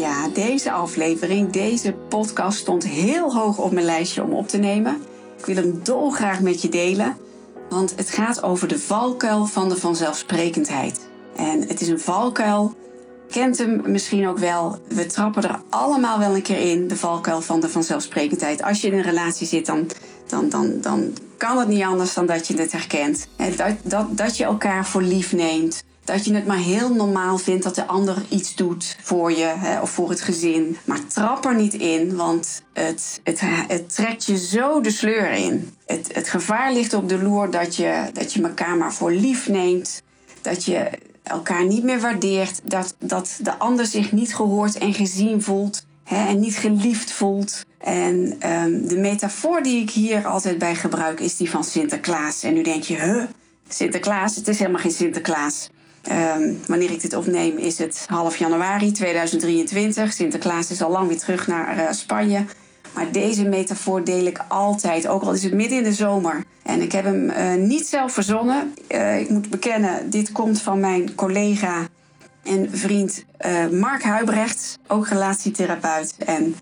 Ja, 0.00 0.28
deze 0.28 0.70
aflevering, 0.70 1.50
deze 1.50 1.92
podcast 1.92 2.58
stond 2.58 2.84
heel 2.84 3.34
hoog 3.34 3.58
op 3.58 3.72
mijn 3.72 3.86
lijstje 3.86 4.22
om 4.22 4.32
op 4.32 4.48
te 4.48 4.56
nemen. 4.56 5.02
Ik 5.38 5.44
wil 5.46 5.54
hem 5.54 5.80
dolgraag 5.82 6.40
met 6.40 6.62
je 6.62 6.68
delen, 6.68 7.16
want 7.68 7.96
het 7.96 8.10
gaat 8.10 8.42
over 8.42 8.68
de 8.68 8.78
valkuil 8.78 9.46
van 9.46 9.68
de 9.68 9.76
vanzelfsprekendheid. 9.76 11.08
En 11.36 11.68
het 11.68 11.80
is 11.80 11.88
een 11.88 12.00
valkuil, 12.00 12.74
kent 13.30 13.58
hem 13.58 13.82
misschien 13.86 14.28
ook 14.28 14.38
wel. 14.38 14.78
We 14.88 15.06
trappen 15.06 15.42
er 15.42 15.60
allemaal 15.70 16.18
wel 16.18 16.34
een 16.34 16.42
keer 16.42 16.70
in, 16.70 16.88
de 16.88 16.96
valkuil 16.96 17.40
van 17.40 17.60
de 17.60 17.68
vanzelfsprekendheid. 17.68 18.62
Als 18.62 18.80
je 18.80 18.86
in 18.86 18.94
een 18.94 19.02
relatie 19.02 19.46
zit, 19.46 19.66
dan, 19.66 19.86
dan, 20.26 20.48
dan, 20.48 20.80
dan 20.80 21.12
kan 21.36 21.58
het 21.58 21.68
niet 21.68 21.84
anders 21.84 22.14
dan 22.14 22.26
dat 22.26 22.46
je 22.46 22.56
het 22.56 22.72
herkent. 22.72 23.26
Dat, 23.56 23.74
dat, 23.82 24.16
dat 24.16 24.36
je 24.36 24.44
elkaar 24.44 24.86
voor 24.86 25.02
lief 25.02 25.32
neemt 25.32 25.82
dat 26.10 26.24
je 26.24 26.34
het 26.34 26.46
maar 26.46 26.58
heel 26.58 26.94
normaal 26.94 27.38
vindt 27.38 27.64
dat 27.64 27.74
de 27.74 27.86
ander 27.86 28.16
iets 28.28 28.54
doet 28.54 28.96
voor 29.02 29.32
je 29.32 29.44
hè, 29.44 29.80
of 29.80 29.90
voor 29.90 30.10
het 30.10 30.20
gezin. 30.20 30.76
Maar 30.84 31.06
trap 31.06 31.44
er 31.44 31.54
niet 31.54 31.74
in, 31.74 32.16
want 32.16 32.62
het, 32.72 33.20
het, 33.22 33.94
trekt 33.94 34.24
je 34.24 34.38
zo 34.38 34.80
de 34.80 34.90
sleur 34.90 35.30
in. 35.30 35.72
Het, 35.86 36.14
het 36.14 36.28
gevaar 36.28 36.72
ligt 36.72 36.94
op 36.94 37.08
de 37.08 37.22
loer 37.22 37.50
dat 37.50 37.76
je, 37.76 38.10
dat 38.12 38.32
je 38.32 38.42
elkaar 38.42 38.76
maar 38.76 38.92
voor 38.92 39.12
lief 39.12 39.48
neemt. 39.48 40.02
Dat 40.40 40.64
je 40.64 40.90
elkaar 41.22 41.64
niet 41.64 41.82
meer 41.84 42.00
waardeert. 42.00 42.60
Dat, 42.64 42.94
dat 42.98 43.38
de 43.42 43.58
ander 43.58 43.86
zich 43.86 44.12
niet 44.12 44.34
gehoord 44.34 44.78
en 44.78 44.94
gezien 44.94 45.42
voelt. 45.42 45.84
Hè, 46.04 46.28
en 46.28 46.40
niet 46.40 46.56
geliefd 46.56 47.12
voelt. 47.12 47.64
En 47.78 48.38
um, 48.52 48.88
de 48.88 48.96
metafoor 48.96 49.62
die 49.62 49.82
ik 49.82 49.90
hier 49.90 50.26
altijd 50.26 50.58
bij 50.58 50.74
gebruik 50.74 51.20
is 51.20 51.36
die 51.36 51.50
van 51.50 51.64
Sinterklaas. 51.64 52.42
En 52.42 52.54
nu 52.54 52.62
denk 52.62 52.82
je, 52.82 52.96
huh? 52.96 53.24
Sinterklaas? 53.68 54.36
Het 54.36 54.48
is 54.48 54.58
helemaal 54.58 54.80
geen 54.80 54.90
Sinterklaas. 54.90 55.68
Um, 56.08 56.60
wanneer 56.66 56.90
ik 56.90 57.00
dit 57.00 57.14
opneem 57.14 57.56
is 57.56 57.78
het 57.78 58.04
half 58.06 58.36
januari 58.36 58.92
2023. 58.92 60.12
Sinterklaas 60.12 60.70
is 60.70 60.82
al 60.82 60.90
lang 60.90 61.08
weer 61.08 61.18
terug 61.18 61.46
naar 61.46 61.76
uh, 61.76 61.92
Spanje. 61.92 62.44
Maar 62.94 63.12
deze 63.12 63.44
metafoor 63.44 64.04
deel 64.04 64.26
ik 64.26 64.44
altijd, 64.48 65.06
ook 65.06 65.22
al 65.22 65.32
is 65.32 65.42
het 65.42 65.52
midden 65.52 65.78
in 65.78 65.84
de 65.84 65.92
zomer. 65.92 66.44
En 66.62 66.80
ik 66.80 66.92
heb 66.92 67.04
hem 67.04 67.30
uh, 67.30 67.54
niet 67.54 67.86
zelf 67.86 68.12
verzonnen. 68.12 68.74
Uh, 68.88 69.20
ik 69.20 69.28
moet 69.28 69.50
bekennen, 69.50 70.10
dit 70.10 70.32
komt 70.32 70.62
van 70.62 70.80
mijn 70.80 71.14
collega 71.14 71.86
en 72.42 72.68
vriend 72.70 73.24
Mark 73.70 74.02
Huibrecht, 74.02 74.78
ook 74.86 75.08
relatietherapeut. 75.08 76.14
En 76.18 76.54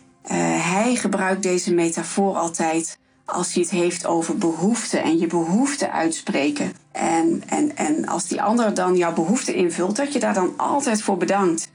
hij 0.62 0.94
gebruikt 0.94 1.42
deze 1.42 1.74
metafoor 1.74 2.36
altijd 2.36 2.98
als 3.28 3.54
hij 3.54 3.62
het 3.62 3.70
heeft 3.70 4.06
over 4.06 4.38
behoeften 4.38 5.02
en 5.02 5.18
je 5.18 5.26
behoeften 5.26 5.92
uitspreken. 5.92 6.72
En, 6.92 7.42
en, 7.46 7.76
en 7.76 8.06
als 8.06 8.28
die 8.28 8.42
ander 8.42 8.74
dan 8.74 8.96
jouw 8.96 9.12
behoefte 9.12 9.54
invult, 9.54 9.96
dat 9.96 10.12
je 10.12 10.18
daar 10.18 10.34
dan 10.34 10.52
altijd 10.56 11.02
voor 11.02 11.16
bedankt. 11.16 11.70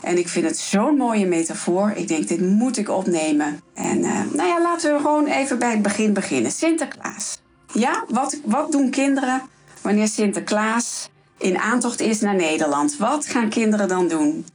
En 0.00 0.18
ik 0.18 0.28
vind 0.28 0.46
het 0.46 0.58
zo'n 0.58 0.96
mooie 0.96 1.26
metafoor. 1.26 1.92
Ik 1.94 2.08
denk, 2.08 2.28
dit 2.28 2.40
moet 2.40 2.76
ik 2.76 2.88
opnemen. 2.88 3.60
En 3.74 3.98
uh, 3.98 4.20
nou 4.32 4.48
ja, 4.48 4.62
laten 4.62 4.94
we 4.94 5.00
gewoon 5.00 5.26
even 5.26 5.58
bij 5.58 5.70
het 5.70 5.82
begin 5.82 6.12
beginnen. 6.12 6.50
Sinterklaas. 6.50 7.38
Ja, 7.72 8.04
wat, 8.08 8.38
wat 8.44 8.72
doen 8.72 8.90
kinderen 8.90 9.42
wanneer 9.82 10.08
Sinterklaas 10.08 11.08
in 11.38 11.58
aantocht 11.58 12.00
is 12.00 12.20
naar 12.20 12.34
Nederland? 12.34 12.96
Wat 12.96 13.26
gaan 13.26 13.48
kinderen 13.48 13.88
dan 13.88 14.08
doen? 14.08 14.46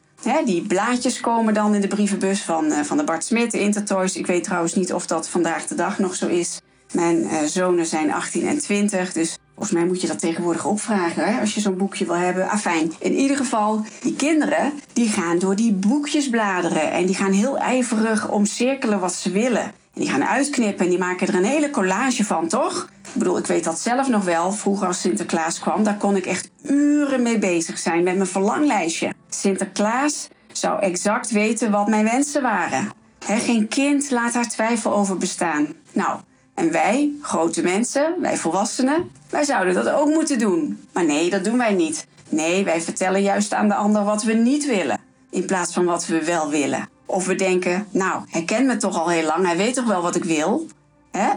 Die 0.46 0.62
blaadjes 0.62 1.20
komen 1.20 1.54
dan 1.54 1.76
in 1.76 1.82
de 1.82 1.88
brievenbus 1.88 2.42
van, 2.42 2.66
uh, 2.66 2.80
van 2.80 2.98
de 2.98 3.04
Bart 3.04 3.24
Smit, 3.24 3.52
de 3.52 3.60
Intertoys. 3.60 4.16
Ik 4.16 4.28
weet 4.28 4.44
trouwens 4.44 4.74
niet 4.74 4.94
of 4.94 5.08
dat 5.08 5.30
vandaag 5.30 5.68
de 5.68 5.76
dag 5.76 6.00
nog 6.00 6.16
zo 6.16 6.28
is. 6.28 6.62
Mijn 6.92 7.24
uh, 7.24 7.42
zonen 7.46 7.86
zijn 7.86 8.14
18 8.14 8.48
en 8.48 8.58
20, 8.60 9.14
dus 9.14 9.38
volgens 9.56 9.72
mij 9.72 9.86
moet 9.86 10.02
je 10.02 10.08
dat 10.08 10.20
tegenwoordig 10.20 10.66
opvragen 10.66 11.40
als 11.40 11.54
je 11.54 11.62
zo'n 11.62 11.78
boekje 11.78 12.06
wil 12.06 12.16
hebben. 12.16 12.50
Afijn, 12.50 12.94
in 13.00 13.14
ieder 13.14 13.38
geval, 13.38 13.86
die 14.02 14.16
kinderen 14.16 14.74
die 14.94 15.10
gaan 15.10 15.40
door 15.40 15.56
die 15.56 15.74
boekjes 15.74 16.30
bladeren 16.30 16.92
en 16.92 17.06
die 17.06 17.16
gaan 17.16 17.32
heel 17.32 17.58
ijverig 17.58 18.30
omcirkelen 18.30 19.00
wat 19.00 19.14
ze 19.14 19.32
willen. 19.32 19.64
En 19.94 20.02
die 20.02 20.10
gaan 20.10 20.26
uitknippen 20.26 20.86
en 20.86 20.90
die 20.90 21.00
maken 21.00 21.28
er 21.28 21.36
een 21.36 21.44
hele 21.44 21.70
collage 21.70 22.24
van, 22.24 22.48
toch? 22.48 22.90
Ik 23.14 23.20
bedoel, 23.20 23.38
ik 23.38 23.48
weet 23.48 23.64
dat 23.64 23.80
zelf 23.80 24.08
nog 24.08 24.24
wel. 24.24 24.52
Vroeger 24.52 24.88
als 24.88 25.02
Sinterklaas 25.02 25.60
kwam, 25.60 25.84
daar 25.84 25.98
kon 25.98 26.16
ik 26.16 26.26
echt 26.26 26.50
uren 26.64 27.22
mee 27.22 27.40
bezig 27.40 27.78
zijn 27.78 28.04
met 28.04 28.16
mijn 28.16 28.28
verlanglijstje. 28.28 29.14
Sinterklaas 29.34 30.28
zou 30.52 30.82
exact 30.82 31.32
weten 31.32 31.72
wat 31.72 31.88
mijn 31.88 32.04
wensen 32.04 32.42
waren. 32.42 32.92
geen 33.20 33.68
kind 33.68 34.12
laat 34.12 34.34
daar 34.34 34.48
twijfel 34.48 34.94
over 34.94 35.18
bestaan. 35.18 35.68
Nou, 35.94 36.20
en 36.54 36.72
wij, 36.72 37.12
grote 37.22 37.62
mensen, 37.62 38.16
wij 38.20 38.38
volwassenen, 38.38 39.12
wij 39.30 39.44
zouden 39.44 39.74
dat 39.74 39.90
ook 39.90 40.08
moeten 40.08 40.40
doen. 40.40 40.88
Maar 40.94 41.06
nee, 41.06 41.30
dat 41.30 41.44
doen 41.44 41.58
wij 41.58 41.74
niet. 41.74 42.08
Nee, 42.30 42.64
wij 42.64 42.82
vertellen 42.82 43.22
juist 43.22 43.54
aan 43.54 43.68
de 43.68 43.76
ander 43.76 44.04
wat 44.04 44.24
we 44.24 44.34
niet 44.34 44.66
willen, 44.66 45.00
in 45.30 45.46
plaats 45.46 45.74
van 45.74 45.86
wat 45.86 46.06
we 46.06 46.26
wel 46.26 46.50
willen. 46.50 46.90
Of 47.06 47.26
we 47.26 47.36
denken, 47.36 47.88
nou, 47.92 48.24
hij 48.30 48.44
kent 48.44 48.68
me 48.68 48.78
toch 48.78 49.00
al 49.00 49.10
heel 49.10 49.26
lang, 49.26 49.46
hij 49.46 49.58
weet 49.58 49.74
toch 49.74 49.86
wel 49.86 50.02
wat 50.02 50.16
ik 50.16 50.24
wil? 50.24 50.68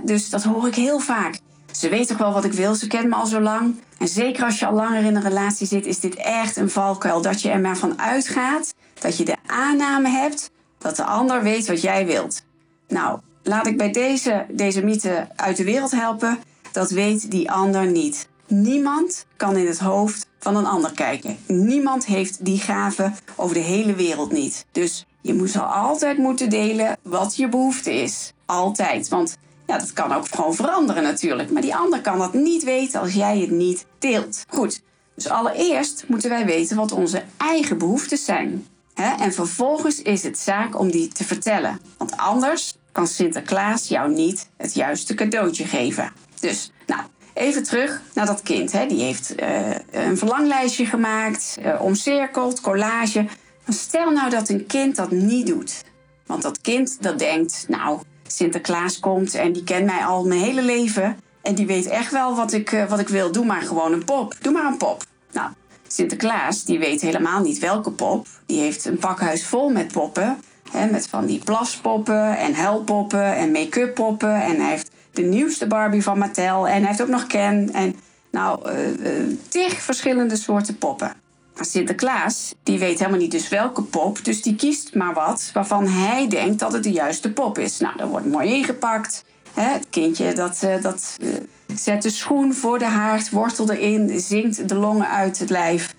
Dus 0.03 0.31
dat 0.31 0.43
hoor 0.43 0.67
ik 0.67 0.75
heel 0.75 0.99
vaak. 0.99 1.39
Ze 1.77 1.89
weet 1.89 2.07
toch 2.07 2.19
wel 2.19 2.33
wat 2.33 2.45
ik 2.45 2.53
wil, 2.53 2.75
ze 2.75 2.87
kent 2.87 3.09
me 3.09 3.15
al 3.15 3.27
zo 3.27 3.41
lang. 3.41 3.75
En 3.99 4.09
zeker 4.09 4.45
als 4.45 4.59
je 4.59 4.67
al 4.67 4.75
langer 4.75 5.05
in 5.05 5.17
een 5.17 5.23
relatie 5.23 5.67
zit, 5.67 5.87
is 5.87 6.01
dit 6.01 6.15
echt 6.15 6.57
een 6.57 6.71
valkuil. 6.71 7.23
Dat 7.23 7.43
je 7.43 7.51
er 7.51 7.61
maar 7.61 7.77
van 7.77 8.01
uitgaat 8.01 8.75
dat 9.01 9.17
je 9.17 9.25
de 9.25 9.37
aanname 9.47 10.09
hebt 10.09 10.51
dat 10.79 10.97
de 10.97 11.05
ander 11.05 11.43
weet 11.43 11.67
wat 11.67 11.81
jij 11.81 12.07
wilt. 12.07 12.43
Nou, 12.89 13.21
laat 13.43 13.67
ik 13.67 13.77
bij 13.77 13.91
deze, 13.91 14.47
deze 14.51 14.85
mythe 14.85 15.29
uit 15.37 15.57
de 15.57 15.65
wereld 15.65 15.91
helpen. 15.91 16.39
Dat 16.73 16.91
weet 16.91 17.31
die 17.31 17.51
ander 17.51 17.87
niet. 17.87 18.29
Niemand 18.47 19.27
kan 19.37 19.57
in 19.57 19.67
het 19.67 19.79
hoofd 19.79 20.27
van 20.39 20.57
een 20.57 20.67
ander 20.67 20.93
kijken. 20.93 21.37
Niemand 21.47 22.07
heeft 22.07 22.45
die 22.45 22.59
gave 22.59 23.13
over 23.37 23.55
de 23.55 23.61
hele 23.61 23.95
wereld 23.95 24.33
niet. 24.33 24.67
Dus 24.73 25.07
je 25.21 25.35
moet 25.35 25.57
al 25.57 25.65
altijd 25.65 26.19
moeten 26.19 26.51
delen 26.51 26.97
wat 27.03 27.37
je 27.37 27.49
behoefte 27.49 27.93
is. 27.93 28.33
Altijd. 28.47 29.09
Want 29.09 29.37
ja, 29.67 29.79
dat 29.79 29.93
kan 29.93 30.13
ook 30.13 30.29
gewoon 30.29 30.55
veranderen 30.55 31.03
natuurlijk. 31.03 31.51
Maar 31.51 31.63
die 31.63 31.77
ander 31.77 32.01
kan 32.01 32.19
dat 32.19 32.35
niet 32.35 32.65
weten 32.65 33.01
als 33.01 33.13
jij 33.13 33.39
het 33.39 33.51
niet 33.51 33.87
deelt. 33.99 34.45
Goed, 34.49 34.83
dus 35.15 35.29
allereerst 35.29 36.05
moeten 36.07 36.31
wij 36.31 36.47
weten 36.47 36.77
wat 36.77 36.93
onze 36.93 37.23
eigen 37.37 37.79
behoeftes 37.79 38.25
zijn. 38.25 38.67
En 38.95 39.33
vervolgens 39.33 40.03
is 40.03 40.23
het 40.23 40.39
zaak 40.39 40.79
om 40.79 40.91
die 40.91 41.09
te 41.09 41.25
vertellen. 41.25 41.81
Want 41.99 42.17
anders 42.17 42.77
kan 42.93 43.07
Sinterklaas 43.07 43.89
jou 43.89 44.13
niet 44.13 44.49
het 44.57 44.75
juiste 44.75 45.15
cadeautje 45.15 45.65
geven. 45.65 46.13
Dus, 46.41 46.71
nou, 46.87 47.03
even 47.35 47.63
terug 47.63 48.03
naar 48.15 48.27
dat 48.27 48.43
kind. 48.43 48.89
Die 48.89 49.03
heeft 49.03 49.41
uh, 49.41 49.71
een 49.91 50.19
verlanglijstje 50.19 50.87
gemaakt, 50.87 51.57
uh, 51.61 51.81
omcirkeld, 51.81 52.61
collage. 52.61 53.23
Maar 53.65 53.75
stel 53.75 54.11
nou 54.11 54.31
dat 54.31 54.49
een 54.49 54.67
kind 54.67 54.97
dat 54.97 55.11
niet 55.11 55.47
doet. 55.47 55.83
Want 56.27 56.43
dat 56.43 56.61
kind 56.61 57.03
dat 57.03 57.19
denkt, 57.19 57.65
nou, 57.69 58.01
Sinterklaas 58.27 59.01
komt 59.01 59.35
en 59.35 59.53
die 59.53 59.65
kent 59.65 59.87
mij 59.87 60.05
al 60.05 60.25
mijn 60.25 60.41
hele 60.41 60.63
leven. 60.63 61.17
En 61.43 61.55
die 61.55 61.67
weet 61.67 61.87
echt 61.87 62.13
wel 62.13 62.37
wat 62.37 62.53
ik, 62.53 62.73
uh, 62.73 62.85
wat 62.89 62.99
ik 62.99 63.09
wil. 63.09 63.33
Doe 63.33 63.45
maar 63.45 63.63
gewoon 63.63 63.93
een 63.93 64.05
pop. 64.05 64.35
Doe 64.41 64.53
maar 64.53 64.65
een 64.65 64.77
pop. 64.77 65.03
Nou, 65.33 65.51
Sinterklaas 65.87 66.65
die 66.65 66.79
weet 66.79 67.01
helemaal 67.01 67.41
niet 67.41 67.59
welke 67.59 67.91
pop. 67.91 68.27
Die 68.47 68.61
heeft 68.61 68.85
een 68.85 68.99
pakhuis 68.99 69.47
vol 69.47 69.71
met 69.71 69.93
poppen. 69.93 70.39
Hè, 70.71 70.91
met 70.91 71.09
van 71.09 71.27
die 71.27 71.45
plaspoppen 71.45 72.39
en 72.39 72.55
huilpoppen 72.55 73.37
en 73.37 73.51
make-up 73.51 73.95
poppen. 73.95 74.43
En 74.43 74.61
hij 74.61 74.71
heeft 74.71 74.91
de 75.11 75.23
nieuwste 75.23 75.67
Barbie 75.67 76.03
van 76.03 76.19
Mattel. 76.19 76.69
En 76.69 76.79
hij 76.79 76.87
heeft 76.87 77.03
ook 77.03 77.09
nog 77.09 77.27
Ken. 77.27 77.73
En 77.73 77.95
nou, 78.31 78.71
uh, 78.71 78.89
uh, 78.99 79.37
tig 79.49 79.73
verschillende 79.73 80.37
soorten 80.37 80.79
poppen. 80.79 81.24
Sinterklaas, 81.61 82.55
die 82.63 82.79
weet 82.79 82.99
helemaal 82.99 83.21
niet 83.21 83.31
dus 83.31 83.49
welke 83.49 83.83
pop, 83.83 84.25
dus 84.25 84.43
die 84.43 84.55
kiest 84.55 84.95
maar 84.95 85.15
wat 85.15 85.51
waarvan 85.53 85.87
hij 85.87 86.29
denkt 86.29 86.59
dat 86.59 86.73
het 86.73 86.83
de 86.83 86.93
juiste 86.93 87.33
pop 87.33 87.59
is. 87.59 87.79
Nou, 87.79 87.97
dat 87.97 88.09
wordt 88.09 88.27
mooi 88.27 88.55
ingepakt. 88.55 89.25
Het 89.55 89.87
kindje 89.91 90.33
dat, 90.33 90.61
uh, 90.65 90.83
dat 90.83 91.17
uh, 91.21 91.35
zet 91.75 92.03
de 92.03 92.11
schoen 92.11 92.55
voor 92.55 92.79
de 92.79 92.85
haard, 92.85 93.31
wortel 93.31 93.71
erin, 93.71 94.21
zingt 94.21 94.69
de 94.69 94.75
longen 94.75 95.09
uit 95.09 95.39
het 95.39 95.51
lijf. 95.51 95.95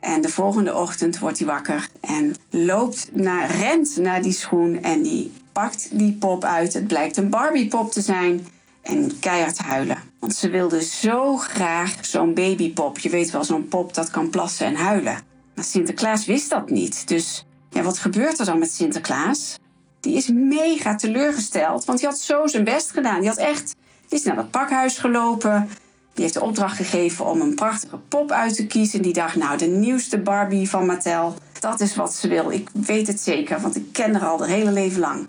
En 0.00 0.20
de 0.20 0.28
volgende 0.28 0.74
ochtend 0.74 1.18
wordt 1.18 1.38
hij 1.38 1.46
wakker 1.46 1.88
en 2.00 2.34
loopt 2.50 3.08
naar, 3.12 3.50
rent 3.50 3.96
naar 3.96 4.22
die 4.22 4.32
schoen 4.32 4.82
en 4.82 5.02
die 5.02 5.32
pakt 5.52 5.88
die 5.92 6.12
pop 6.12 6.44
uit. 6.44 6.72
Het 6.72 6.86
blijkt 6.86 7.16
een 7.16 7.30
Barbie-pop 7.30 7.92
te 7.92 8.00
zijn 8.00 8.46
en 8.82 9.18
keihard 9.18 9.58
huilen. 9.58 10.07
Want 10.20 10.34
ze 10.34 10.50
wilde 10.50 10.82
zo 10.82 11.36
graag 11.36 11.94
zo'n 12.00 12.34
babypop. 12.34 12.98
Je 12.98 13.10
weet 13.10 13.30
wel, 13.30 13.44
zo'n 13.44 13.68
pop 13.68 13.94
dat 13.94 14.10
kan 14.10 14.30
plassen 14.30 14.66
en 14.66 14.74
huilen. 14.74 15.20
Maar 15.54 15.64
Sinterklaas 15.64 16.26
wist 16.26 16.50
dat 16.50 16.70
niet. 16.70 17.08
Dus 17.08 17.44
ja, 17.70 17.82
wat 17.82 17.98
gebeurt 17.98 18.38
er 18.38 18.46
dan 18.46 18.58
met 18.58 18.72
Sinterklaas? 18.72 19.56
die 20.00 20.16
is 20.16 20.28
mega 20.28 20.94
teleurgesteld. 20.94 21.84
Want 21.84 21.98
die 21.98 22.08
had 22.08 22.18
zo 22.18 22.46
zijn 22.46 22.64
best 22.64 22.90
gedaan. 22.90 23.20
Die 23.20 23.28
had 23.28 23.38
echt, 23.38 23.74
die 24.08 24.18
is 24.18 24.24
naar 24.24 24.36
dat 24.36 24.50
pakhuis 24.50 24.98
gelopen. 24.98 25.68
Die 26.14 26.22
heeft 26.24 26.34
de 26.34 26.42
opdracht 26.42 26.76
gegeven 26.76 27.26
om 27.26 27.40
een 27.40 27.54
prachtige 27.54 27.96
pop 27.96 28.30
uit 28.30 28.54
te 28.54 28.66
kiezen. 28.66 29.02
Die 29.02 29.12
dacht, 29.12 29.36
nou, 29.36 29.58
de 29.58 29.66
nieuwste 29.66 30.18
Barbie 30.18 30.70
van 30.70 30.86
Mattel. 30.86 31.34
Dat 31.60 31.80
is 31.80 31.96
wat 31.96 32.14
ze 32.14 32.28
wil. 32.28 32.50
Ik 32.50 32.68
weet 32.72 33.06
het 33.06 33.20
zeker, 33.20 33.60
want 33.60 33.76
ik 33.76 33.92
ken 33.92 34.14
haar 34.14 34.28
al 34.28 34.38
haar 34.38 34.48
hele 34.48 34.72
leven 34.72 35.00
lang. 35.00 35.26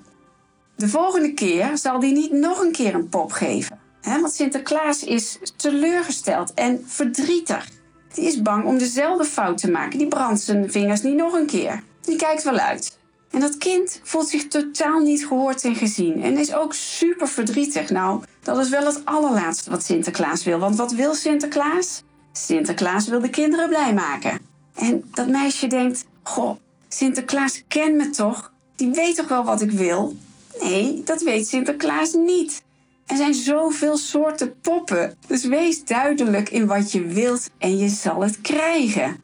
De 0.75 0.87
volgende 0.87 1.33
keer 1.33 1.77
zal 1.77 1.99
die 1.99 2.13
niet 2.13 2.31
nog 2.31 2.61
een 2.63 2.71
keer 2.71 2.93
een 2.93 3.09
pop 3.09 3.31
geven. 3.31 3.78
Want 4.17 4.33
Sinterklaas 4.33 5.03
is 5.03 5.37
teleurgesteld 5.55 6.53
en 6.53 6.83
verdrietig. 6.85 7.69
Die 8.13 8.25
is 8.25 8.41
bang 8.41 8.65
om 8.65 8.77
dezelfde 8.77 9.25
fout 9.25 9.57
te 9.57 9.71
maken. 9.71 9.97
Die 9.97 10.07
brandt 10.07 10.41
zijn 10.41 10.71
vingers 10.71 11.01
niet 11.01 11.15
nog 11.15 11.33
een 11.33 11.45
keer. 11.45 11.83
Die 12.01 12.15
kijkt 12.15 12.43
wel 12.43 12.57
uit. 12.57 12.97
En 13.31 13.39
dat 13.39 13.57
kind 13.57 13.99
voelt 14.03 14.27
zich 14.27 14.47
totaal 14.47 14.99
niet 14.99 15.25
gehoord 15.25 15.63
en 15.63 15.75
gezien. 15.75 16.23
En 16.23 16.37
is 16.37 16.53
ook 16.53 16.73
super 16.73 17.27
verdrietig. 17.27 17.89
Nou, 17.89 18.23
dat 18.43 18.57
is 18.57 18.69
wel 18.69 18.85
het 18.85 19.01
allerlaatste 19.05 19.69
wat 19.69 19.83
Sinterklaas 19.83 20.43
wil. 20.43 20.59
Want 20.59 20.75
wat 20.75 20.91
wil 20.91 21.13
Sinterklaas? 21.13 22.03
Sinterklaas 22.31 23.07
wil 23.07 23.19
de 23.19 23.29
kinderen 23.29 23.69
blij 23.69 23.93
maken. 23.93 24.39
En 24.75 25.03
dat 25.13 25.27
meisje 25.27 25.67
denkt: 25.67 26.05
Goh, 26.23 26.55
Sinterklaas 26.87 27.63
kent 27.67 27.95
me 27.95 28.09
toch? 28.09 28.51
Die 28.75 28.91
weet 28.91 29.15
toch 29.15 29.27
wel 29.27 29.43
wat 29.43 29.61
ik 29.61 29.71
wil? 29.71 30.15
Nee, 30.61 31.01
dat 31.03 31.21
weet 31.21 31.47
Sinterklaas 31.47 32.13
niet. 32.13 32.63
Er 33.09 33.17
zijn 33.17 33.33
zoveel 33.33 33.97
soorten 33.97 34.59
poppen. 34.61 35.17
Dus 35.27 35.45
wees 35.45 35.85
duidelijk 35.85 36.49
in 36.49 36.67
wat 36.67 36.91
je 36.91 37.05
wilt 37.05 37.49
en 37.57 37.77
je 37.77 37.89
zal 37.89 38.21
het 38.21 38.41
krijgen. 38.41 39.23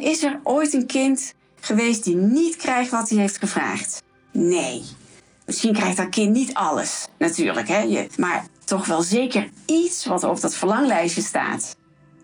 is 0.00 0.22
er 0.22 0.40
ooit 0.42 0.74
een 0.74 0.86
kind 0.86 1.34
geweest 1.60 2.04
die 2.04 2.16
niet 2.16 2.56
krijgt 2.56 2.90
wat 2.90 3.08
hij 3.08 3.18
heeft 3.18 3.38
gevraagd? 3.38 4.02
Nee. 4.32 4.82
Misschien 5.46 5.72
krijgt 5.72 5.96
dat 5.96 6.08
kind 6.08 6.32
niet 6.32 6.54
alles, 6.54 7.06
natuurlijk. 7.18 7.68
Hè? 7.68 7.78
Je, 7.78 8.06
maar 8.16 8.46
toch 8.64 8.86
wel 8.86 9.02
zeker 9.02 9.50
iets 9.66 10.06
wat 10.06 10.24
op 10.24 10.40
dat 10.40 10.54
verlanglijstje 10.54 11.22
staat. 11.22 11.76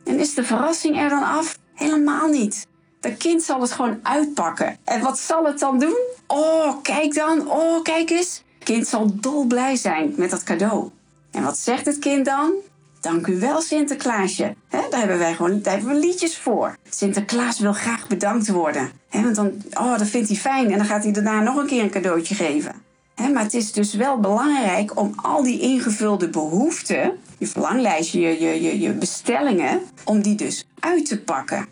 En 0.05 0.19
is 0.19 0.35
de 0.35 0.45
verrassing 0.45 0.99
er 0.99 1.09
dan 1.09 1.23
af? 1.23 1.59
Helemaal 1.75 2.29
niet. 2.29 2.67
Dat 3.01 3.17
kind 3.17 3.43
zal 3.43 3.61
het 3.61 3.73
gewoon 3.73 4.01
uitpakken. 4.03 4.77
En 4.85 5.01
wat 5.01 5.19
zal 5.19 5.45
het 5.45 5.59
dan 5.59 5.79
doen? 5.79 5.99
Oh, 6.27 6.83
kijk 6.83 7.15
dan. 7.15 7.51
Oh, 7.51 7.83
kijk 7.83 8.11
eens. 8.11 8.43
Het 8.55 8.65
kind 8.65 8.87
zal 8.87 9.11
dolblij 9.21 9.77
zijn 9.77 10.15
met 10.17 10.31
dat 10.31 10.43
cadeau. 10.43 10.91
En 11.33 11.43
wat 11.43 11.59
zegt 11.59 11.87
het 11.87 11.99
kind 11.99 12.25
dan? 12.25 12.53
Dank 13.01 13.27
u 13.27 13.39
wel, 13.39 13.61
Sinterklaasje. 13.61 14.55
daar 14.69 14.99
hebben 14.99 15.19
wij 15.19 15.35
gewoon 15.35 15.63
daar 15.63 15.75
hebben 15.77 15.95
we 15.95 16.01
liedjes 16.01 16.39
voor. 16.39 16.77
Sinterklaas 16.89 17.59
wil 17.59 17.73
graag 17.73 18.09
bedankt 18.09 18.49
worden. 18.49 18.91
want 19.11 19.35
dan, 19.35 19.53
oh, 19.73 19.99
dat 19.99 20.07
vindt 20.07 20.29
hij 20.29 20.37
fijn. 20.37 20.71
En 20.71 20.77
dan 20.77 20.87
gaat 20.87 21.03
hij 21.03 21.13
daarna 21.13 21.41
nog 21.41 21.57
een 21.57 21.67
keer 21.67 21.83
een 21.83 21.91
cadeautje 21.91 22.35
geven. 22.35 22.75
maar 23.33 23.43
het 23.43 23.55
is 23.55 23.73
dus 23.73 23.95
wel 23.95 24.21
belangrijk 24.21 25.01
om 25.01 25.13
al 25.17 25.43
die 25.43 25.61
ingevulde 25.61 26.29
behoeften, 26.29 27.13
je 27.39 27.47
verlanglijstje, 27.47 28.21
je, 28.21 28.41
je, 28.41 28.63
je, 28.63 28.81
je 28.81 28.93
bestellingen, 28.93 29.81
om 30.05 30.23
die 30.23 30.35
dus 30.35 30.67
uit 30.79 31.07
te 31.07 31.21
pakken. 31.21 31.67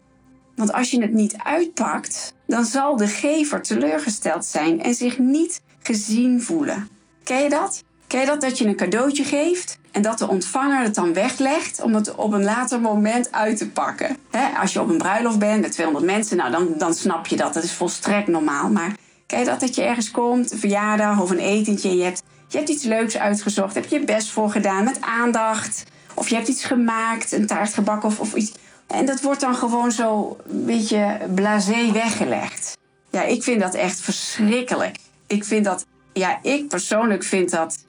Want 0.55 0.73
als 0.73 0.91
je 0.91 1.01
het 1.01 1.13
niet 1.13 1.37
uitpakt, 1.37 2.35
dan 2.47 2.65
zal 2.65 2.97
de 2.97 3.07
gever 3.07 3.63
teleurgesteld 3.63 4.45
zijn 4.45 4.83
en 4.83 4.95
zich 4.95 5.19
niet 5.19 5.63
gezien 5.83 6.43
voelen. 6.43 6.89
Ken 7.25 7.43
je 7.43 7.49
dat? 7.49 7.83
Ken 8.11 8.21
je 8.21 8.27
dat? 8.27 8.41
Dat 8.41 8.59
je 8.59 8.67
een 8.67 8.77
cadeautje 8.77 9.25
geeft 9.25 9.79
en 9.91 10.03
dat 10.03 10.19
de 10.19 10.29
ontvanger 10.29 10.83
het 10.83 10.95
dan 10.95 11.13
weglegt 11.13 11.83
om 11.83 11.95
het 11.95 12.15
op 12.15 12.33
een 12.33 12.45
later 12.45 12.81
moment 12.81 13.33
uit 13.33 13.57
te 13.57 13.69
pakken. 13.69 14.17
als 14.61 14.73
je 14.73 14.81
op 14.81 14.89
een 14.89 14.99
bruiloft 14.99 15.39
bent 15.39 15.61
met 15.61 15.73
200 15.73 16.07
mensen, 16.07 16.37
nou 16.37 16.51
dan, 16.51 16.75
dan 16.79 16.95
snap 16.95 17.27
je 17.27 17.37
dat. 17.37 17.55
Dat 17.55 17.63
is 17.63 17.73
volstrekt 17.73 18.29
normaal. 18.29 18.69
Maar 18.69 18.97
ken 19.27 19.39
je 19.39 19.45
dat 19.45 19.61
dat 19.61 19.75
je 19.75 19.83
ergens 19.83 20.11
komt, 20.11 20.53
een 20.53 20.59
verjaardag 20.59 21.21
of 21.21 21.31
een 21.31 21.39
etentje 21.39 21.89
en 21.89 21.97
je 21.97 22.03
hebt, 22.03 22.23
je 22.49 22.57
hebt 22.57 22.69
iets 22.69 22.85
leuks 22.85 23.17
uitgezocht, 23.17 23.75
heb 23.75 23.87
je 23.87 23.99
je 23.99 24.05
best 24.05 24.31
voor 24.31 24.51
gedaan 24.51 24.85
met 24.85 25.01
aandacht. 25.01 25.85
Of 26.15 26.29
je 26.29 26.35
hebt 26.35 26.49
iets 26.49 26.65
gemaakt, 26.65 27.33
een 27.33 27.47
taart 27.47 27.75
gebakken 27.75 28.09
of, 28.09 28.21
of 28.21 28.35
iets. 28.35 28.53
En 28.87 29.07
dat 29.07 29.21
wordt 29.21 29.41
dan 29.41 29.55
gewoon 29.55 29.93
zo 29.93 30.37
een 30.49 30.65
beetje 30.65 31.19
blasé 31.35 31.93
weggelegd. 31.93 32.79
Ja, 33.11 33.23
ik 33.23 33.43
vind 33.43 33.61
dat 33.61 33.75
echt 33.75 34.01
verschrikkelijk. 34.01 34.97
Ik 35.27 35.45
vind 35.45 35.65
dat, 35.65 35.87
ja, 36.13 36.39
ik 36.43 36.69
persoonlijk 36.69 37.25
vind 37.25 37.51
dat 37.51 37.89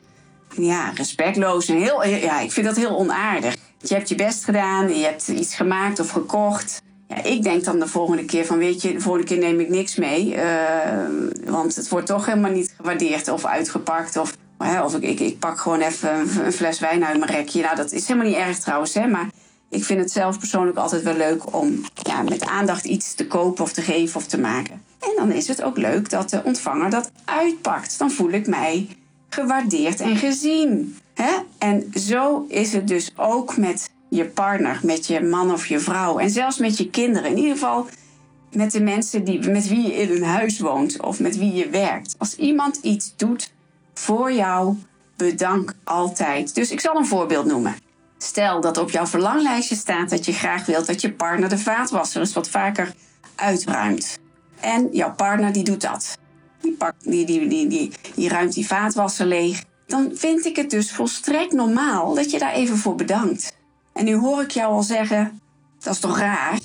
ja, 0.56 0.90
respectloos 0.90 1.68
en 1.68 1.78
heel, 1.78 2.06
ja, 2.06 2.40
ik 2.40 2.52
vind 2.52 2.66
dat 2.66 2.76
heel 2.76 2.98
onaardig. 2.98 3.56
Je 3.78 3.94
hebt 3.94 4.10
je 4.10 4.16
best 4.16 4.44
gedaan, 4.44 4.98
je 4.98 5.06
hebt 5.06 5.28
iets 5.28 5.56
gemaakt 5.56 6.00
of 6.00 6.10
gekocht. 6.10 6.82
Ja, 7.08 7.24
ik 7.24 7.44
denk 7.44 7.64
dan 7.64 7.80
de 7.80 7.88
volgende 7.88 8.26
keer 8.26 8.46
van, 8.46 8.58
weet 8.58 8.82
je, 8.82 8.94
de 8.94 9.00
volgende 9.00 9.28
keer 9.28 9.38
neem 9.38 9.60
ik 9.60 9.70
niks 9.70 9.96
mee. 9.96 10.36
Uh, 10.36 10.44
want 11.46 11.76
het 11.76 11.90
wordt 11.90 12.08
toch 12.08 12.26
helemaal 12.26 12.52
niet 12.52 12.74
gewaardeerd 12.78 13.30
of 13.30 13.46
uitgepakt. 13.46 14.18
Of, 14.18 14.38
of 14.84 14.96
ik, 14.96 15.04
ik, 15.04 15.20
ik, 15.20 15.40
pak 15.40 15.60
gewoon 15.60 15.82
even 15.82 16.20
een, 16.46 16.54
fles 16.54 16.80
wijn 16.80 17.06
uit 17.06 17.20
mijn 17.20 17.32
rekje. 17.32 17.62
Nou, 17.62 17.76
dat 17.76 17.92
is 17.92 18.08
helemaal 18.08 18.30
niet 18.30 18.38
erg 18.38 18.60
trouwens, 18.60 18.94
hè. 18.94 19.08
Maar 19.08 19.30
ik 19.70 19.84
vind 19.84 20.00
het 20.00 20.12
zelf 20.12 20.40
persoonlijk 20.40 20.78
altijd 20.78 21.04
wel 21.04 21.16
leuk 21.16 21.56
om 21.56 21.82
ja, 21.94 22.22
met 22.22 22.46
aandacht 22.46 22.86
iets 22.86 23.14
te 23.14 23.28
kopen 23.28 23.64
of 23.64 23.74
te 23.74 23.82
geven 23.82 24.16
of 24.16 24.28
te 24.28 24.40
maken. 24.40 24.82
En 25.00 25.14
dan 25.16 25.32
is 25.32 25.48
het 25.48 25.64
ook 25.64 25.78
leuk 25.78 26.10
dat 26.10 26.30
de 26.30 26.42
ontvanger 26.44 26.90
dat 26.90 27.12
uitpakt. 27.26 27.98
Dan 27.98 28.12
voel 28.12 28.32
ik 28.32 28.48
mij 28.48 28.88
gewaardeerd 29.34 30.00
en 30.00 30.16
gezien. 30.18 30.98
Hè? 31.14 31.32
En 31.58 31.92
zo 31.94 32.46
is 32.48 32.74
het 32.74 32.88
dus 32.88 33.12
ook 33.16 33.58
met 33.58 33.90
je 34.10 34.26
partner, 34.26 34.80
met 34.84 35.08
je 35.08 35.22
man 35.22 35.52
of 35.52 35.68
je 35.68 35.80
vrouw 35.80 36.20
en 36.20 36.30
zelfs 36.30 36.58
met 36.58 36.78
je 36.78 36.90
kinderen. 36.90 37.30
In 37.30 37.38
ieder 37.38 37.54
geval 37.54 37.88
met 38.52 38.72
de 38.72 38.82
mensen 38.82 39.24
die, 39.24 39.50
met 39.50 39.68
wie 39.68 39.82
je 39.82 39.94
in 39.94 40.16
een 40.16 40.24
huis 40.24 40.60
woont 40.60 41.02
of 41.02 41.20
met 41.20 41.38
wie 41.38 41.54
je 41.54 41.70
werkt. 41.70 42.16
Als 42.18 42.36
iemand 42.36 42.80
iets 42.82 43.14
doet 43.16 43.54
voor 43.94 44.32
jou, 44.32 44.76
bedank 45.18 45.74
altijd. 45.84 46.56
Dus 46.56 46.72
ik 46.72 46.80
zal 46.80 46.96
een 46.96 47.06
voorbeeld 47.06 47.46
noemen. 47.46 47.76
Stel 48.18 48.62
dat 48.62 48.78
op 48.78 48.90
jouw 48.90 49.06
verlanglijstje 49.06 49.76
staat 49.76 50.10
dat 50.10 50.26
je 50.26 50.34
graag 50.34 50.66
wilt 50.66 50.88
dat 50.88 51.02
je 51.02 51.12
partner 51.12 51.50
de 51.50 51.58
vaatwasser 51.58 52.22
eens 52.22 52.34
wat 52.34 52.50
vaker 52.50 52.94
uitruimt. 53.36 54.20
En 54.60 54.90
jouw 54.92 55.14
partner 55.14 55.54
die 55.54 55.64
doet 55.64 55.82
dat 55.82 56.18
die, 56.62 56.72
pakt, 56.72 57.04
die, 57.04 57.26
die, 57.26 57.48
die, 57.48 57.68
die, 57.68 57.92
die 58.16 58.30
ruimt 58.30 58.54
die 58.54 58.68
vaatwasser 58.68 59.26
leeg. 59.26 59.64
Dan 59.88 60.12
vind 60.14 60.46
ik 60.46 60.56
het 60.56 60.70
dus 60.70 60.92
volstrekt 60.92 61.54
normaal 61.54 62.14
dat 62.14 62.32
je 62.32 62.40
daar 62.40 62.54
even 62.54 62.78
voor 62.78 62.96
bedankt. 62.96 63.58
En 63.94 64.06
nu 64.06 64.16
hoor 64.16 64.42
ik 64.42 64.52
jou 64.52 64.74
al 64.74 64.84
zeggen: 64.84 65.42
dat 65.80 65.94
is 65.94 66.00
toch 66.00 66.20
raar? 66.20 66.60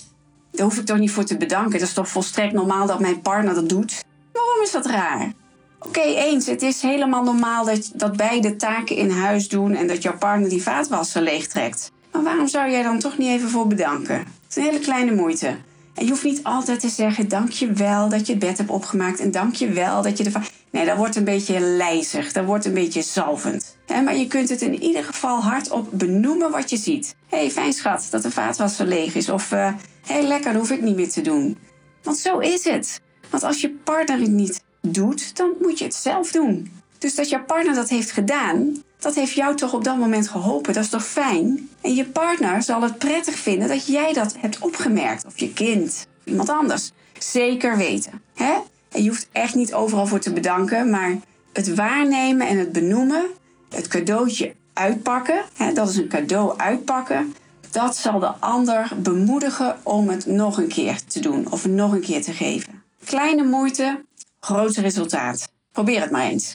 Daar 0.50 0.66
hoef 0.66 0.78
ik 0.78 0.87
toch 0.87 0.99
niet 0.99 1.11
voor 1.11 1.25
te 1.25 1.37
bedanken. 1.37 1.78
Dat 1.78 1.88
is 1.88 1.94
toch 1.94 2.09
volstrekt 2.09 2.52
normaal 2.52 2.87
dat 2.87 3.00
mijn 3.00 3.21
partner 3.21 3.54
dat 3.54 3.68
doet? 3.68 4.04
Waarom 4.32 4.62
is 4.62 4.71
dat 4.71 4.87
raar? 4.87 5.32
Oké, 5.78 6.00
eens. 6.00 6.47
Het 6.47 6.62
is 6.62 6.82
helemaal 6.82 7.23
normaal 7.23 7.64
dat, 7.64 7.90
dat 7.94 8.16
beide 8.16 8.56
taken 8.56 8.97
in 8.97 9.11
huis 9.11 9.49
doen 9.49 9.75
en 9.75 9.87
dat 9.87 10.02
jouw 10.02 10.16
partner 10.16 10.49
die 10.49 10.62
vaatwasser 10.62 11.23
leegtrekt. 11.23 11.92
Maar 12.12 12.23
waarom 12.23 12.49
zou 12.49 12.71
jij 12.71 12.82
dan 12.82 12.99
toch 12.99 13.18
niet 13.18 13.28
even 13.28 13.49
voor 13.49 13.66
bedanken? 13.66 14.18
Het 14.18 14.26
is 14.49 14.56
een 14.56 14.62
hele 14.62 14.78
kleine 14.78 15.14
moeite. 15.14 15.56
En 15.97 16.05
je 16.05 16.11
hoeft 16.11 16.25
niet 16.25 16.43
altijd 16.43 16.81
te 16.81 16.88
zeggen: 16.88 17.29
dank 17.29 17.50
je 17.50 17.73
wel 17.73 18.09
dat 18.09 18.26
je 18.26 18.33
het 18.33 18.41
bed 18.41 18.59
hebt 18.59 18.71
opgemaakt. 18.71 19.21
En 19.21 19.31
dank 19.31 19.55
je 19.55 19.69
wel 19.69 20.03
dat 20.03 20.19
je 20.19 20.25
de. 20.25 20.31
Nee, 20.71 20.87
dat 20.87 20.97
wordt 20.97 21.17
een 21.17 21.25
beetje 21.25 21.61
lijzig. 21.61 22.33
Dat 22.33 22.45
wordt 22.45 22.65
een 22.65 22.75
beetje 22.75 23.03
zalvend. 23.03 23.76
maar 23.87 24.17
je 24.17 24.26
kunt 24.26 24.49
het 24.49 24.62
in 24.62 24.83
ieder 24.83 25.05
geval 25.05 25.43
hardop 25.43 25.88
benoemen 25.93 26.50
wat 26.50 26.71
je 26.71 26.76
ziet. 26.76 27.15
Hé, 27.29 27.38
hey, 27.38 27.50
fijn 27.50 27.73
schat 27.73 28.07
dat 28.11 28.23
de 28.23 28.31
vaatwasser 28.31 28.87
leeg 28.87 29.15
is. 29.15 29.29
Of 29.29 29.50
hé, 29.50 29.67
uh, 29.69 29.75
hey, 30.07 30.23
lekker, 30.23 30.53
dat 30.53 30.61
hoef 30.61 30.71
ik 30.71 30.83
niet 30.83 30.97
meer 30.97 31.11
te 31.11 31.21
doen. 31.21 31.59
Want 32.03 32.19
zo 32.19 32.38
is 32.38 32.65
het. 32.65 33.00
Want 33.31 33.43
als 33.43 33.61
je 33.61 33.71
partner 33.71 34.19
het 34.19 34.31
niet 34.31 34.62
doet, 34.81 35.37
dan 35.37 35.50
moet 35.61 35.79
je 35.79 35.85
het 35.85 35.95
zelf 35.95 36.31
doen. 36.31 36.73
Dus 36.99 37.15
dat 37.15 37.29
je 37.29 37.41
partner 37.41 37.75
dat 37.75 37.88
heeft 37.88 38.11
gedaan, 38.11 38.83
dat 38.99 39.15
heeft 39.15 39.33
jou 39.33 39.57
toch 39.57 39.73
op 39.73 39.85
dat 39.85 39.99
moment 39.99 40.29
geholpen. 40.29 40.73
Dat 40.73 40.85
is 40.85 40.91
toch 40.91 41.07
fijn? 41.07 41.69
En 41.81 41.95
je 41.95 42.05
partner 42.05 42.62
zal 42.62 42.83
het 42.83 42.99
prettig 42.99 43.35
vinden 43.35 43.69
dat 43.69 43.87
jij 43.87 44.12
dat 44.12 44.35
hebt 44.38 44.59
opgemerkt. 44.59 45.26
Of 45.26 45.38
je 45.38 45.53
kind, 45.53 46.07
iemand 46.25 46.49
anders. 46.49 46.93
Zeker 47.19 47.76
weten. 47.76 48.23
Hè? 48.35 48.55
En 48.91 49.03
je 49.03 49.09
hoeft 49.09 49.29
echt 49.33 49.55
niet 49.55 49.75
overal 49.75 50.07
voor 50.07 50.21
te 50.21 50.33
bedanken, 50.33 50.91
maar 50.91 51.17
het 51.53 51.75
waarnemen 51.75 52.47
en 52.47 52.59
het 52.59 52.73
benoemen, 52.73 53.26
het 53.71 53.88
cadeautje 53.88 54.55
uitpakken, 54.73 55.45
hè, 55.57 55.73
dat 55.73 55.88
is 55.88 55.97
een 55.97 56.09
cadeau 56.09 56.59
uitpakken, 56.59 57.35
dat 57.71 57.97
zal 57.97 58.19
de 58.19 58.26
ander 58.26 58.93
bemoedigen 58.97 59.76
om 59.83 60.09
het 60.09 60.26
nog 60.26 60.59
een 60.59 60.69
keer 60.69 61.00
te 61.05 61.21
doen 61.21 61.50
of 61.50 61.67
nog 61.67 61.93
een 61.93 62.00
keer 62.00 62.23
te 62.23 62.33
geven. 62.33 62.83
Kleine 63.05 63.43
moeite, 63.43 64.05
groot 64.41 64.76
resultaat. 64.76 65.49
Probeer 65.73 66.00
het 66.00 66.11
maar 66.11 66.26
eens. 66.26 66.55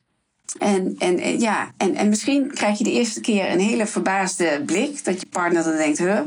En, 0.59 0.95
en, 0.99 1.39
ja, 1.39 1.71
en, 1.77 1.95
en 1.95 2.09
misschien 2.09 2.51
krijg 2.53 2.77
je 2.77 2.83
de 2.83 2.91
eerste 2.91 3.21
keer 3.21 3.51
een 3.51 3.59
hele 3.59 3.87
verbaasde 3.87 4.63
blik. 4.65 5.03
Dat 5.03 5.21
je 5.21 5.27
partner 5.27 5.63
dan 5.63 5.75
denkt, 5.75 5.97
huh, 5.97 6.19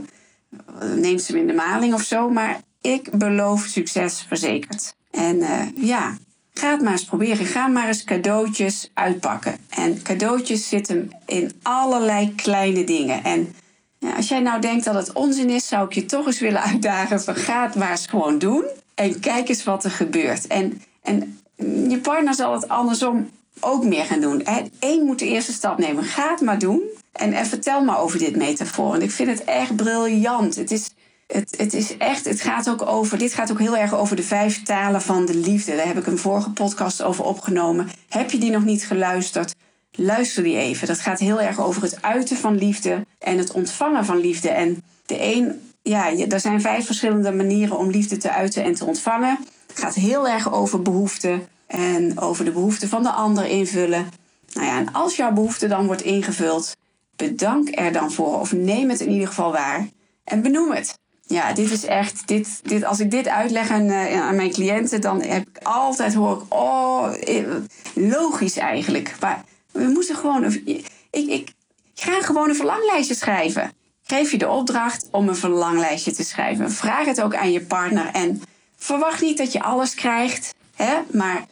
neemt 0.97 1.23
ze 1.23 1.33
hem 1.33 1.41
in 1.41 1.47
de 1.47 1.53
maling 1.53 1.95
of 1.95 2.03
zo. 2.03 2.31
Maar 2.31 2.61
ik 2.81 3.19
beloof 3.19 3.65
succes 3.65 4.25
verzekerd. 4.29 4.95
En 5.11 5.37
uh, 5.37 5.61
ja, 5.75 6.17
ga 6.55 6.71
het 6.71 6.83
maar 6.83 6.93
eens 6.93 7.05
proberen. 7.05 7.47
Ga 7.47 7.67
maar 7.67 7.87
eens 7.87 8.05
cadeautjes 8.05 8.91
uitpakken. 8.95 9.57
En 9.69 10.03
cadeautjes 10.03 10.69
zitten 10.69 11.11
in 11.27 11.53
allerlei 11.63 12.35
kleine 12.35 12.85
dingen. 12.85 13.25
En 13.25 13.55
ja, 13.99 14.13
als 14.13 14.29
jij 14.29 14.41
nou 14.41 14.61
denkt 14.61 14.85
dat 14.85 14.95
het 14.95 15.13
onzin 15.13 15.51
is, 15.51 15.69
zou 15.69 15.87
ik 15.87 15.93
je 15.93 16.05
toch 16.05 16.27
eens 16.27 16.41
willen 16.41 16.63
uitdagen 16.63 17.23
van 17.23 17.35
ga 17.35 17.63
het 17.63 17.75
maar 17.75 17.91
eens 17.91 18.07
gewoon 18.07 18.39
doen. 18.39 18.65
En 18.95 19.21
kijk 19.21 19.49
eens 19.49 19.65
wat 19.65 19.85
er 19.85 19.91
gebeurt. 19.91 20.47
En, 20.47 20.83
en 21.03 21.41
je 21.89 21.99
partner 22.03 22.35
zal 22.35 22.53
het 22.53 22.69
andersom 22.69 23.31
ook 23.61 23.85
meer 23.85 24.05
gaan 24.05 24.21
doen. 24.21 24.47
Eén 24.81 25.05
moet 25.05 25.19
de 25.19 25.27
eerste 25.27 25.53
stap 25.53 25.79
nemen. 25.79 26.05
Ga 26.05 26.31
het 26.31 26.41
maar 26.41 26.59
doen. 26.59 26.83
En, 27.13 27.47
vertel 27.47 27.85
maar 27.85 27.99
over 27.99 28.19
dit 28.19 28.37
metafoor. 28.37 28.89
Want 28.89 29.03
ik 29.03 29.11
vind 29.11 29.29
het 29.29 29.45
echt 29.45 29.77
briljant. 29.77 30.55
Het 30.55 30.71
is, 30.71 30.91
het, 31.27 31.55
het 31.57 31.75
is 31.75 31.97
echt, 31.97 32.25
het 32.25 32.41
gaat 32.41 32.71
ook 32.71 32.87
over, 32.87 33.19
dit 33.19 33.35
gaat 33.35 33.51
ook 33.51 33.59
heel 33.59 33.77
erg 33.77 33.95
over 33.95 34.17
de 34.17 34.23
vijf 34.23 34.63
talen 34.63 35.03
van 35.03 35.27
de 35.27 35.37
liefde. 35.37 35.77
Daar 35.77 35.87
heb 35.87 35.99
ik 35.99 36.07
een 36.07 36.19
vorige 36.19 36.51
podcast 36.51 37.03
over 37.03 37.25
opgenomen. 37.25 37.89
Heb 38.09 38.31
je 38.31 38.39
die 38.39 38.51
nog 38.51 38.65
niet 38.65 38.87
geluisterd? 38.87 39.55
Luister 39.91 40.43
die 40.43 40.57
even. 40.57 40.87
Dat 40.87 41.01
gaat 41.01 41.19
heel 41.19 41.41
erg 41.41 41.61
over 41.61 41.83
het 41.83 42.03
uiten 42.03 42.37
van 42.37 42.59
liefde 42.59 43.07
en 43.19 43.39
het 43.39 43.53
ontvangen 43.53 44.05
van 44.05 44.21
liefde. 44.21 44.49
En 44.49 44.83
de 45.07 45.23
een, 45.35 45.73
ja, 45.83 46.17
er 46.29 46.41
zijn 46.41 46.61
vijf 46.61 46.87
verschillende 46.87 47.33
manieren 47.33 47.79
om 47.79 47.91
liefde 47.91 48.17
te 48.17 48.31
uiten 48.31 48.65
en 48.65 48.75
te 48.75 48.85
ontvangen. 48.85 49.39
Het 49.67 49.79
gaat 49.79 49.95
heel 49.95 50.29
erg 50.29 50.53
over 50.53 50.83
behoeften 50.83 51.49
en 51.75 52.19
over 52.19 52.45
de 52.45 52.51
behoeften 52.51 52.89
van 52.89 53.03
de 53.03 53.11
ander 53.11 53.47
invullen. 53.47 54.09
Nou 54.53 54.67
ja, 54.67 54.79
en 54.79 54.93
als 54.93 55.17
jouw 55.17 55.33
behoefte 55.33 55.67
dan 55.67 55.87
wordt 55.87 56.03
ingevuld, 56.03 56.77
bedank 57.17 57.69
er 57.79 57.93
dan 57.93 58.13
voor 58.13 58.41
of 58.41 58.53
neem 58.53 58.91
het 58.91 59.01
in 59.01 59.11
ieder 59.11 59.29
geval 59.29 59.53
waar 59.53 59.89
en 60.25 60.43
benoem 60.43 60.71
het. 60.71 60.99
Ja, 61.27 61.53
dit 61.53 61.71
is 61.71 61.85
echt, 61.85 62.29
dit, 62.29 62.61
dit, 62.63 62.85
als 62.85 63.01
ik 63.01 63.11
dit 63.11 63.29
uitleg 63.29 63.71
aan, 63.71 63.87
uh, 63.87 64.23
aan 64.23 64.37
mijn 64.37 64.51
cliënten, 64.51 65.01
dan 65.01 65.23
heb 65.23 65.49
ik 65.49 65.59
altijd 65.63 66.15
hoor 66.15 66.37
ik, 66.37 66.55
oh, 66.55 67.09
eh, 67.25 67.45
logisch 67.95 68.57
eigenlijk. 68.57 69.15
Maar 69.21 69.45
we 69.73 69.85
moeten 69.85 70.17
gewoon, 70.17 70.45
ik, 70.45 70.87
ik, 71.11 71.29
ik 71.29 71.53
ga 71.95 72.21
gewoon 72.23 72.49
een 72.49 72.57
verlanglijstje 72.57 73.15
schrijven. 73.15 73.73
Geef 74.03 74.31
je 74.31 74.39
de 74.39 74.49
opdracht 74.49 75.09
om 75.11 75.29
een 75.29 75.37
verlanglijstje 75.37 76.13
te 76.13 76.25
schrijven. 76.25 76.71
Vraag 76.71 77.07
het 77.07 77.23
ook 77.23 77.35
aan 77.35 77.53
je 77.53 77.61
partner 77.61 78.07
en 78.07 78.43
verwacht 78.77 79.23
niet 79.23 79.39
dat 79.39 79.53
je 79.53 79.63
alles 79.63 79.95
krijgt, 79.95 80.55
hè? 80.75 80.95
maar 81.13 81.45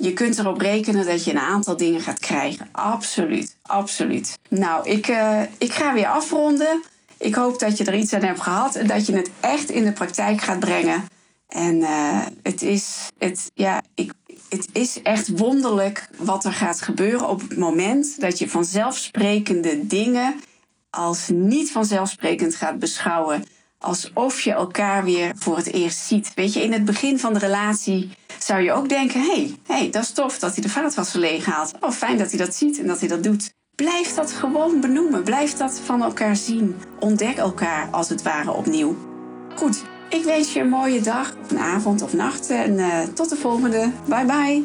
je 0.00 0.12
kunt 0.12 0.38
erop 0.38 0.60
rekenen 0.60 1.06
dat 1.06 1.24
je 1.24 1.30
een 1.30 1.38
aantal 1.38 1.76
dingen 1.76 2.00
gaat 2.00 2.18
krijgen. 2.18 2.68
Absoluut, 2.72 3.56
absoluut. 3.62 4.38
Nou, 4.48 4.88
ik, 4.88 5.08
uh, 5.08 5.42
ik 5.58 5.72
ga 5.72 5.94
weer 5.94 6.06
afronden. 6.06 6.82
Ik 7.18 7.34
hoop 7.34 7.58
dat 7.58 7.78
je 7.78 7.84
er 7.84 7.94
iets 7.94 8.12
aan 8.12 8.22
hebt 8.22 8.40
gehad 8.40 8.74
en 8.74 8.86
dat 8.86 9.06
je 9.06 9.16
het 9.16 9.30
echt 9.40 9.70
in 9.70 9.84
de 9.84 9.92
praktijk 9.92 10.40
gaat 10.40 10.58
brengen. 10.58 11.04
En 11.48 11.76
uh, 11.76 12.26
het, 12.42 12.62
is, 12.62 13.08
het, 13.18 13.50
ja, 13.54 13.82
ik, 13.94 14.12
het 14.48 14.68
is 14.72 15.02
echt 15.02 15.38
wonderlijk 15.38 16.08
wat 16.16 16.44
er 16.44 16.52
gaat 16.52 16.82
gebeuren 16.82 17.28
op 17.28 17.40
het 17.40 17.58
moment 17.58 18.20
dat 18.20 18.38
je 18.38 18.48
vanzelfsprekende 18.48 19.86
dingen 19.86 20.34
als 20.90 21.28
niet 21.28 21.72
vanzelfsprekend 21.72 22.54
gaat 22.54 22.78
beschouwen. 22.78 23.44
Alsof 23.78 24.40
je 24.40 24.52
elkaar 24.52 25.04
weer 25.04 25.32
voor 25.36 25.56
het 25.56 25.72
eerst 25.72 25.98
ziet. 25.98 26.34
Weet 26.34 26.52
je, 26.52 26.62
in 26.62 26.72
het 26.72 26.84
begin 26.84 27.18
van 27.18 27.32
de 27.32 27.38
relatie 27.38 28.10
zou 28.38 28.62
je 28.62 28.72
ook 28.72 28.88
denken: 28.88 29.20
hey, 29.20 29.54
hey, 29.66 29.90
dat 29.90 30.02
is 30.02 30.10
tof 30.10 30.38
dat 30.38 30.54
hij 30.54 30.62
de 30.62 30.68
vaatwasser 30.68 31.20
leeg 31.20 31.44
haalt. 31.44 31.72
Oh, 31.80 31.90
fijn 31.90 32.18
dat 32.18 32.30
hij 32.30 32.38
dat 32.38 32.54
ziet 32.54 32.78
en 32.78 32.86
dat 32.86 33.00
hij 33.00 33.08
dat 33.08 33.22
doet. 33.22 33.54
Blijf 33.74 34.14
dat 34.14 34.32
gewoon 34.32 34.80
benoemen. 34.80 35.24
Blijf 35.24 35.52
dat 35.52 35.80
van 35.84 36.02
elkaar 36.02 36.36
zien. 36.36 36.76
Ontdek 37.00 37.36
elkaar 37.36 37.88
als 37.90 38.08
het 38.08 38.22
ware 38.22 38.52
opnieuw. 38.52 38.96
Goed, 39.54 39.82
ik 40.08 40.24
wens 40.24 40.52
je 40.52 40.60
een 40.60 40.68
mooie 40.68 41.00
dag, 41.00 41.34
een 41.48 41.58
avond 41.58 42.02
of 42.02 42.12
nacht 42.12 42.50
en 42.50 42.72
uh, 42.72 42.98
tot 43.14 43.28
de 43.28 43.36
volgende. 43.36 43.92
Bye 44.08 44.24
bye. 44.24 44.62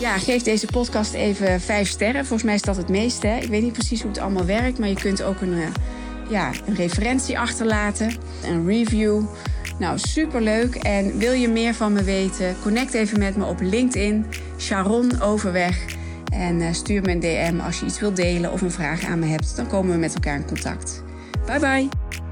Ja, 0.00 0.18
geef 0.18 0.42
deze 0.42 0.66
podcast 0.66 1.14
even 1.14 1.60
5 1.60 1.88
sterren. 1.88 2.20
Volgens 2.20 2.42
mij 2.42 2.54
is 2.54 2.62
dat 2.62 2.76
het 2.76 2.88
meeste. 2.88 3.28
Ik 3.28 3.48
weet 3.48 3.62
niet 3.62 3.72
precies 3.72 4.00
hoe 4.00 4.10
het 4.10 4.20
allemaal 4.20 4.44
werkt, 4.44 4.78
maar 4.78 4.88
je 4.88 4.94
kunt 4.94 5.22
ook 5.22 5.40
een, 5.40 5.52
uh, 5.52 5.66
ja, 6.28 6.50
een 6.66 6.74
referentie 6.74 7.38
achterlaten, 7.38 8.14
een 8.44 8.66
review. 8.66 9.22
Nou, 9.78 9.98
superleuk. 9.98 10.74
En 10.74 11.18
wil 11.18 11.32
je 11.32 11.48
meer 11.48 11.74
van 11.74 11.92
me 11.92 12.02
weten? 12.02 12.56
Connect 12.62 12.94
even 12.94 13.18
met 13.18 13.36
me 13.36 13.44
op 13.44 13.60
LinkedIn, 13.60 14.26
Sharon 14.58 15.20
Overweg. 15.20 15.96
En 16.32 16.60
uh, 16.60 16.72
stuur 16.72 17.02
me 17.02 17.10
een 17.10 17.20
DM 17.20 17.60
als 17.60 17.80
je 17.80 17.86
iets 17.86 18.00
wilt 18.00 18.16
delen 18.16 18.52
of 18.52 18.60
een 18.60 18.70
vraag 18.70 19.04
aan 19.04 19.18
me 19.18 19.26
hebt. 19.26 19.56
Dan 19.56 19.66
komen 19.66 19.92
we 19.92 19.98
met 19.98 20.14
elkaar 20.14 20.36
in 20.36 20.46
contact. 20.46 21.02
Bye 21.46 21.60
bye. 21.60 22.27